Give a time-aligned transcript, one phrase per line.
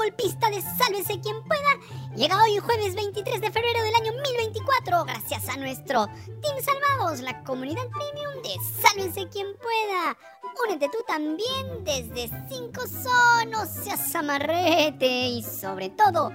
[0.00, 5.46] golpista de Sálvese quien pueda llega hoy jueves 23 de febrero del año 2024 gracias
[5.50, 6.06] a nuestro
[6.40, 10.16] Team Salvados, la comunidad premium de Sálvese quien pueda.
[10.64, 16.32] Únete tú también desde 5 sonos, seas amarrete y sobre todo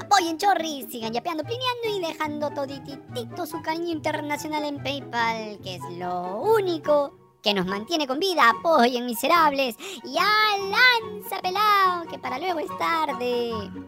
[0.00, 5.82] apoyen Chorri, sigan yapeando, plineando y dejando todititito su cariño internacional en PayPal, que es
[5.98, 9.74] lo único que nos mantiene con vida, apoyen miserables
[10.04, 13.87] y a lanza pelado, que para luego es tarde.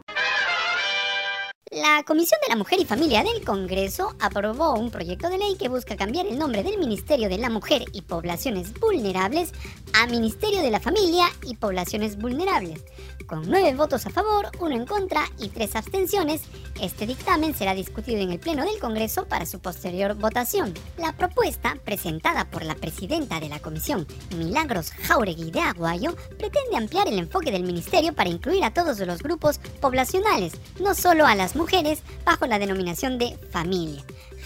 [1.72, 5.68] La Comisión de la Mujer y Familia del Congreso aprobó un proyecto de ley que
[5.68, 9.52] busca cambiar el nombre del Ministerio de la Mujer y Poblaciones Vulnerables
[9.92, 12.82] a Ministerio de la Familia y Poblaciones Vulnerables.
[13.28, 16.42] Con nueve votos a favor, uno en contra y tres abstenciones,
[16.80, 20.74] este dictamen será discutido en el Pleno del Congreso para su posterior votación.
[20.98, 27.06] La propuesta, presentada por la presidenta de la Comisión, Milagros Jauregui de Aguayo, pretende ampliar
[27.06, 31.54] el enfoque del Ministerio para incluir a todos los grupos poblacionales, no solo a las
[31.60, 34.02] mujeres, bajo la denominación de familia.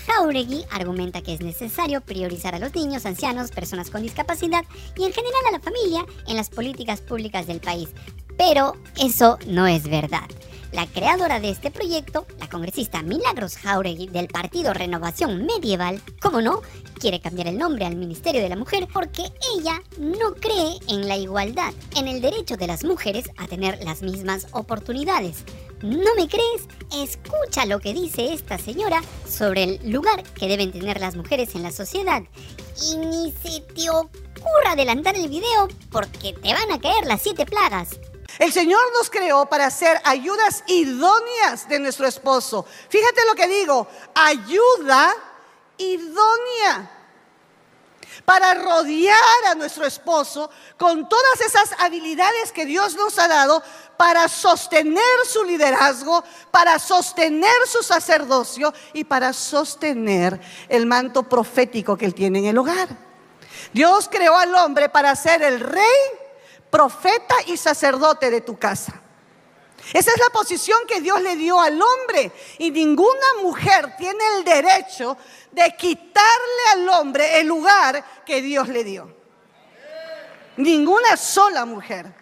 [0.07, 4.65] Jauregui argumenta que es necesario priorizar a los niños, ancianos, personas con discapacidad
[4.97, 7.91] y en general a la familia en las políticas públicas del país.
[8.37, 10.29] Pero eso no es verdad.
[10.73, 16.63] La creadora de este proyecto, la congresista Milagros Jauregui del partido Renovación Medieval, como no,
[16.99, 19.23] quiere cambiar el nombre al Ministerio de la Mujer porque
[19.57, 24.03] ella no cree en la igualdad, en el derecho de las mujeres a tener las
[24.03, 25.45] mismas oportunidades.
[25.83, 26.69] ¿No me crees?
[26.95, 31.63] Escucha lo que dice esta señora sobre el lugar que deben tener las mujeres en
[31.63, 32.23] la sociedad.
[32.83, 37.45] Y ni se te ocurra adelantar el video porque te van a caer las siete
[37.45, 37.99] plagas.
[38.39, 42.67] El Señor nos creó para ser ayudas idóneas de nuestro esposo.
[42.89, 45.15] Fíjate lo que digo, ayuda
[45.79, 46.91] idónea
[48.25, 53.63] para rodear a nuestro esposo con todas esas habilidades que Dios nos ha dado
[53.97, 62.07] para sostener su liderazgo, para sostener su sacerdocio y para sostener el manto profético que
[62.07, 62.89] él tiene en el hogar.
[63.73, 65.85] Dios creó al hombre para ser el rey,
[66.71, 69.04] profeta y sacerdote de tu casa.
[69.93, 74.45] Esa es la posición que Dios le dio al hombre y ninguna mujer tiene el
[74.45, 75.17] derecho
[75.53, 79.15] de quitarle al hombre el lugar que Dios le dio.
[80.57, 82.13] Ninguna sola mujer.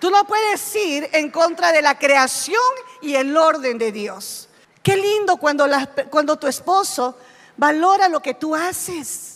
[0.00, 2.60] Tú no puedes ir en contra de la creación
[3.00, 4.48] y el orden de Dios.
[4.82, 5.66] Qué lindo cuando,
[6.10, 7.16] cuando tu esposo
[7.56, 9.31] valora lo que tú haces.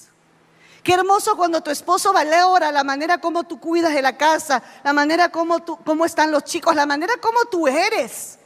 [0.87, 4.93] Qué hermoso cuando tu esposo valora la manera como tú cuidas de la casa, la
[4.93, 8.39] manera como, tú, están los chicos, la manera como tú eres.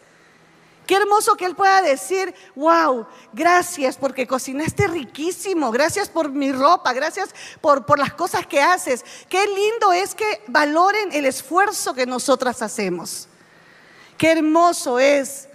[0.86, 6.94] Qué hermoso que él pueda decir, wow, gracias porque cocinaste riquísimo, gracias por mi ropa,
[6.94, 7.28] gracias
[7.60, 9.04] por, por las cosas que haces.
[9.28, 13.28] Qué lindo es que valoren el esfuerzo que nosotras hacemos.
[14.16, 15.49] Qué hermoso es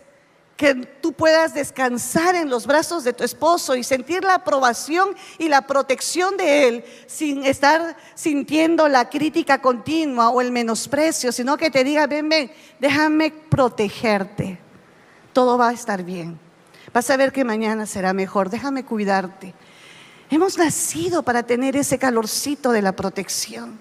[0.56, 5.50] que tú puedas descansar en los brazos de tu esposo y sentir la aprobación y
[5.50, 11.70] la protección de él sin estar sintiendo la crítica continua o el menosprecio, sino que
[11.70, 14.58] te diga, ven, ven, déjame protegerte.
[15.34, 16.40] Todo va a estar bien.
[16.94, 18.50] Vas a ver que mañana será mejor.
[18.50, 19.54] Déjame cuidarte.
[20.30, 23.78] Hemos nacido para tener ese calorcito de la protección.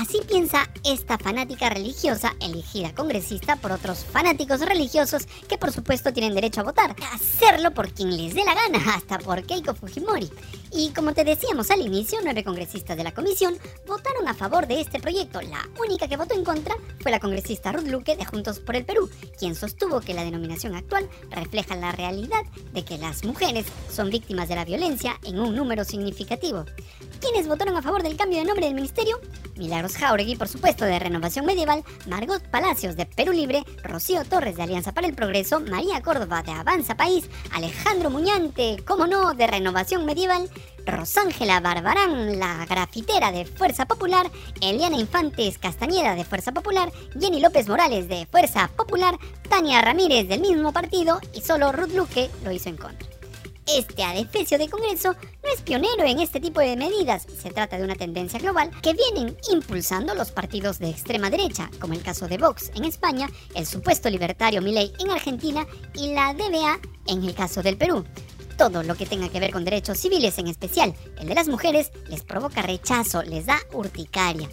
[0.00, 6.34] Así piensa esta fanática religiosa elegida congresista por otros fanáticos religiosos que por supuesto tienen
[6.34, 10.30] derecho a votar, a hacerlo por quien les dé la gana, hasta por Keiko Fujimori.
[10.72, 14.80] Y como te decíamos al inicio, nueve congresistas de la comisión votaron a favor de
[14.80, 15.42] este proyecto.
[15.42, 18.86] La única que votó en contra fue la congresista Ruth Luque de Juntos por el
[18.86, 22.42] Perú, quien sostuvo que la denominación actual refleja la realidad
[22.72, 26.64] de que las mujeres son víctimas de la violencia en un número significativo.
[27.22, 29.20] ¿Quiénes votaron a favor del cambio de nombre del ministerio?
[29.54, 34.64] Milagros Jauregui, por supuesto, de Renovación Medieval, Margot Palacios de Perú Libre, Rocío Torres de
[34.64, 40.04] Alianza para el Progreso, María Córdoba de Avanza País, Alejandro Muñante, como no, de Renovación
[40.04, 40.50] Medieval,
[40.84, 44.28] Rosángela Barbarán, la grafitera de Fuerza Popular,
[44.60, 46.90] Eliana Infantes Castañeda de Fuerza Popular,
[47.20, 49.16] Jenny López Morales de Fuerza Popular,
[49.48, 51.20] Tania Ramírez del mismo partido.
[51.32, 53.11] Y solo Ruth Luque lo hizo en contra.
[53.66, 57.26] Este adefesio de Congreso no es pionero en este tipo de medidas.
[57.40, 61.94] Se trata de una tendencia global que vienen impulsando los partidos de extrema derecha, como
[61.94, 65.64] el caso de Vox en España, el supuesto libertario Milei en Argentina
[65.94, 68.04] y la DBA en el caso del Perú.
[68.58, 71.92] Todo lo que tenga que ver con derechos civiles, en especial el de las mujeres,
[72.08, 74.48] les provoca rechazo, les da urticaria.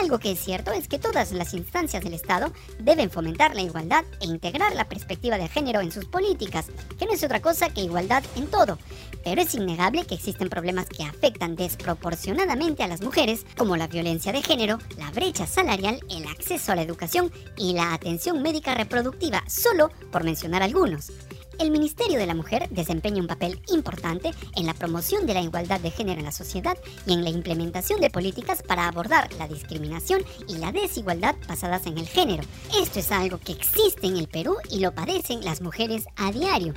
[0.00, 4.04] Algo que es cierto es que todas las instancias del Estado deben fomentar la igualdad
[4.20, 6.66] e integrar la perspectiva de género en sus políticas,
[6.98, 8.78] que no es otra cosa que igualdad en todo.
[9.24, 14.32] Pero es innegable que existen problemas que afectan desproporcionadamente a las mujeres, como la violencia
[14.32, 19.42] de género, la brecha salarial, el acceso a la educación y la atención médica reproductiva,
[19.48, 21.10] solo por mencionar algunos
[21.58, 25.80] el Ministerio de la Mujer desempeña un papel importante en la promoción de la igualdad
[25.80, 26.76] de género en la sociedad
[27.06, 31.98] y en la implementación de políticas para abordar la discriminación y la desigualdad basadas en
[31.98, 32.44] el género.
[32.80, 36.74] Esto es algo que existe en el Perú y lo padecen las mujeres a diario.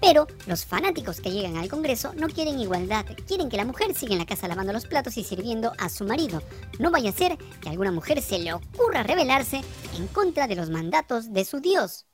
[0.00, 4.12] Pero los fanáticos que llegan al Congreso no quieren igualdad, quieren que la mujer siga
[4.12, 6.42] en la casa lavando los platos y sirviendo a su marido.
[6.78, 9.62] No vaya a ser que a alguna mujer se le ocurra rebelarse
[9.96, 12.06] en contra de los mandatos de su Dios.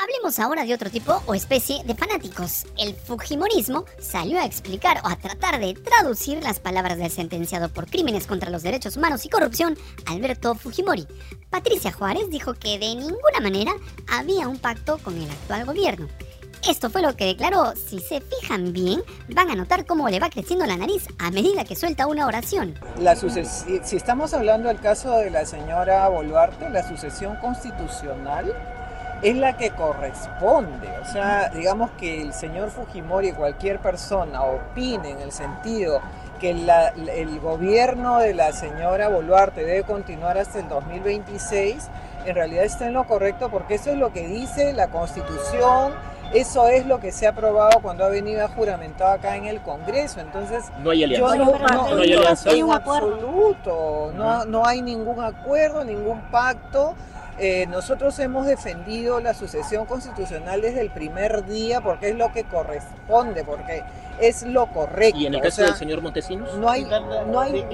[0.00, 2.66] Hablemos ahora de otro tipo o especie de fanáticos.
[2.78, 7.90] El Fujimorismo salió a explicar o a tratar de traducir las palabras del sentenciado por
[7.90, 11.04] crímenes contra los derechos humanos y corrupción, Alberto Fujimori.
[11.50, 13.72] Patricia Juárez dijo que de ninguna manera
[14.06, 16.06] había un pacto con el actual gobierno.
[16.68, 17.74] Esto fue lo que declaró.
[17.74, 19.02] Si se fijan bien,
[19.34, 22.78] van a notar cómo le va creciendo la nariz a medida que suelta una oración.
[23.00, 28.54] La si estamos hablando del caso de la señora Boluarte, la sucesión constitucional
[29.22, 30.88] es la que corresponde.
[31.02, 36.00] O sea, digamos que el señor Fujimori, cualquier persona, opine en el sentido
[36.38, 41.88] que el gobierno de la señora Boluarte debe continuar hasta el 2026,
[42.26, 45.94] en realidad está en lo correcto porque eso es lo que dice la Constitución,
[46.32, 49.60] eso es lo que se ha aprobado cuando ha venido a juramentado acá en el
[49.62, 50.20] Congreso.
[50.20, 51.36] Entonces, no hay alianza.
[51.36, 52.50] no, hay alianza.
[52.50, 56.94] En absoluto, no, no hay ningún acuerdo, ningún pacto.
[57.40, 62.42] Eh, nosotros hemos defendido la sucesión constitucional desde el primer día porque es lo que
[62.42, 63.84] corresponde, porque
[64.20, 65.20] es lo correcto.
[65.20, 66.56] ¿Y en el caso del señor Montesinos?
[66.56, 67.64] No hay, no hay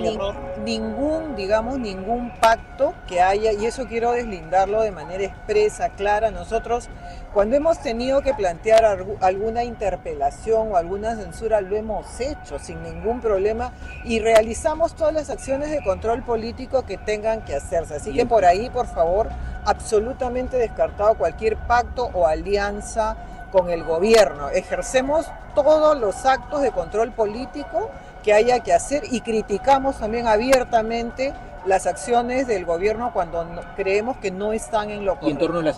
[0.62, 6.31] ningún, digamos, ningún pacto que haya, y eso quiero deslindarlo de manera expresa, clara.
[6.31, 6.90] Nosotros,
[7.32, 8.84] cuando hemos tenido que plantear
[9.20, 13.72] alguna interpelación o alguna censura, lo hemos hecho sin ningún problema
[14.05, 17.94] y realizamos todas las acciones de control político que tengan que hacerse.
[17.94, 19.31] Así que por ahí, por favor,
[19.64, 23.16] absolutamente descartado cualquier pacto o alianza
[23.52, 24.49] con el gobierno.
[24.50, 27.90] Ejercemos todos los actos de control político
[28.22, 31.32] que haya que hacer y criticamos también abiertamente
[31.66, 33.46] las acciones del gobierno cuando
[33.76, 35.28] creemos que no están en lo correcto.
[35.28, 35.76] Y en torno a las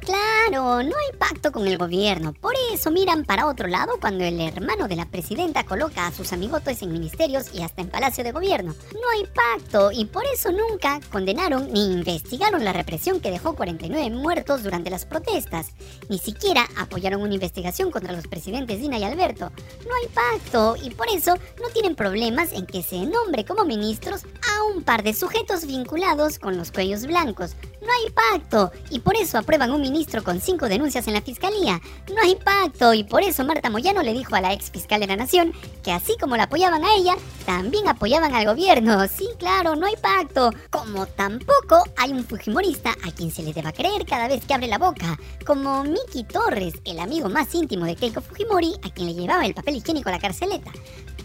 [0.00, 2.32] Claro, no hay pacto con el gobierno.
[2.34, 6.32] Por eso miran para otro lado cuando el hermano de la presidenta coloca a sus
[6.32, 8.74] amigotes en ministerios y hasta en palacio de gobierno.
[8.92, 14.10] No hay pacto y por eso nunca condenaron ni investigaron la represión que dejó 49
[14.10, 15.68] muertos durante las protestas.
[16.08, 19.50] Ni siquiera apoyaron una investigación contra los presidentes Dina y Alberto.
[19.86, 24.24] No hay pacto y por eso no tienen problemas en que se nombre como ministros
[24.24, 27.56] a un par de sujetos vinculados con los cuellos blancos.
[27.80, 31.80] No hay pacto y por eso aprueban un ministro con cinco denuncias en la fiscalía.
[32.08, 35.06] No hay pacto y por eso Marta Moyano le dijo a la ex fiscal de
[35.06, 35.52] la Nación
[35.82, 39.06] que así como la apoyaban a ella, también apoyaban al gobierno.
[39.08, 40.50] Sí, claro, no hay pacto.
[40.70, 44.66] Como tampoco hay un fujimorista a quien se le deba creer cada vez que abre
[44.66, 49.14] la boca, como Miki Torres, el amigo más íntimo de Keiko Fujimori, a quien le
[49.14, 50.70] llevaba el papel higiénico a la carceleta.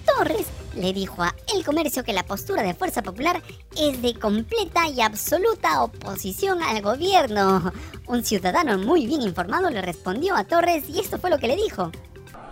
[0.06, 3.42] Torres le dijo a El Comercio que la postura de Fuerza Popular
[3.78, 7.72] es de completa y absoluta oposición al gobierno.
[8.10, 11.56] Un ciudadano muy bien informado le respondió a Torres y esto fue lo que le
[11.56, 11.92] dijo.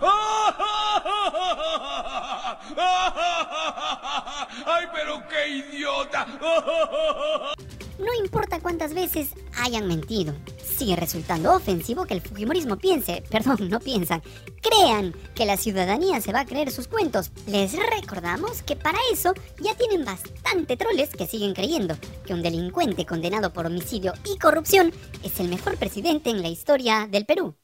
[4.66, 6.26] ¡Ay, pero qué idiota!
[7.98, 10.32] No importa cuántas veces hayan mentido,
[10.78, 14.22] sigue resultando ofensivo que el Fujimorismo piense, perdón, no piensan,
[14.62, 17.32] crean que la ciudadanía se va a creer sus cuentos.
[17.46, 23.06] Les recordamos que para eso ya tienen bastante troles que siguen creyendo que un delincuente
[23.06, 24.92] condenado por homicidio y corrupción
[25.24, 27.56] es el mejor presidente en la historia del Perú.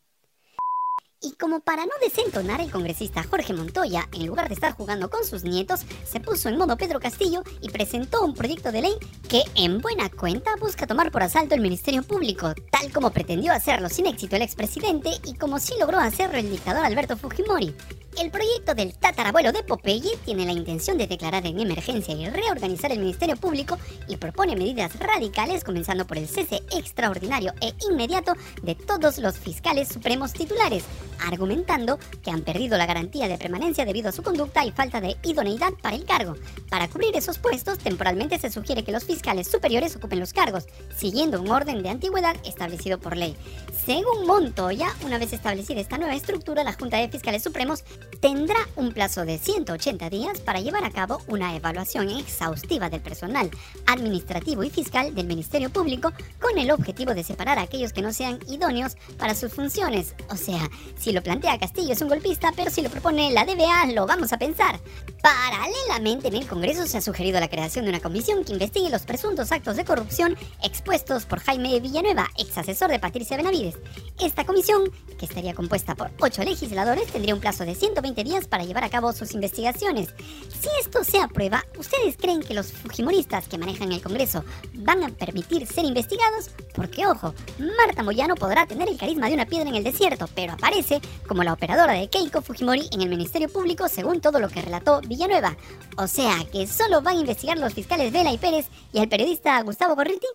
[1.24, 5.24] Y como para no desentonar, el congresista Jorge Montoya, en lugar de estar jugando con
[5.24, 8.92] sus nietos, se puso en modo Pedro Castillo y presentó un proyecto de ley
[9.26, 13.88] que, en buena cuenta, busca tomar por asalto el Ministerio Público, tal como pretendió hacerlo
[13.88, 17.74] sin éxito el expresidente y como sí logró hacerlo el dictador Alberto Fujimori.
[18.20, 22.92] El proyecto del tatarabuelo de Popeye tiene la intención de declarar en emergencia y reorganizar
[22.92, 23.76] el Ministerio Público
[24.06, 29.88] y propone medidas radicales comenzando por el cese extraordinario e inmediato de todos los fiscales
[29.88, 30.84] supremos titulares,
[31.20, 35.16] argumentando que han perdido la garantía de permanencia debido a su conducta y falta de
[35.22, 36.34] idoneidad para el cargo.
[36.70, 40.66] Para cubrir esos puestos, temporalmente se sugiere que los fiscales superiores ocupen los cargos,
[40.96, 43.36] siguiendo un orden de antigüedad establecido por ley.
[43.84, 47.84] Según Montoya, una vez establecida esta nueva estructura, la Junta de Fiscales Supremos
[48.20, 53.50] tendrá un plazo de 180 días para llevar a cabo una evaluación exhaustiva del personal
[53.86, 58.12] administrativo y fiscal del Ministerio Público con el objetivo de separar a aquellos que no
[58.12, 60.14] sean idóneos para sus funciones.
[60.30, 60.70] O sea,
[61.04, 64.32] si lo plantea Castillo es un golpista, pero si lo propone la DBA lo vamos
[64.32, 64.80] a pensar.
[65.20, 69.02] Paralelamente en el Congreso se ha sugerido la creación de una comisión que investigue los
[69.02, 73.76] presuntos actos de corrupción expuestos por Jaime Villanueva, ex asesor de Patricia Benavides.
[74.18, 78.64] Esta comisión, que estaría compuesta por ocho legisladores, tendría un plazo de 120 días para
[78.64, 80.14] llevar a cabo sus investigaciones.
[80.48, 84.42] Si esto se aprueba, ¿ustedes creen que los fujimoristas que manejan el Congreso
[84.72, 86.48] van a permitir ser investigados?
[86.74, 87.34] Porque ojo,
[87.76, 90.93] Marta Moyano podrá tener el carisma de una piedra en el desierto, pero aparece
[91.26, 95.00] como la operadora de Keiko Fujimori en el Ministerio Público según todo lo que relató
[95.00, 95.56] Villanueva.
[95.96, 99.60] O sea que solo van a investigar los fiscales Vela y Pérez y el periodista
[99.62, 100.26] Gustavo Gorriti.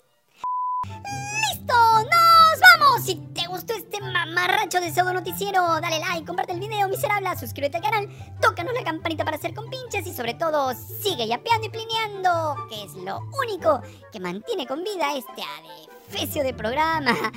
[1.51, 1.73] ¡Listo!
[1.73, 3.05] ¡Nos vamos!
[3.05, 7.77] Si te gustó este mamarracho de pseudo noticiero, dale like, comparte el video miserable, suscríbete
[7.77, 8.09] al canal,
[8.41, 12.93] tócanos la campanita para hacer compinches y sobre todo sigue yapeando y plineando, que es
[12.93, 15.41] lo único que mantiene con vida este
[16.09, 17.15] adefesio de programa.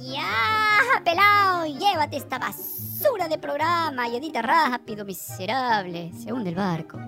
[0.00, 6.98] Ya, pelao, llévate esta basura de programa y edita rápido, miserable, se hunde el barco.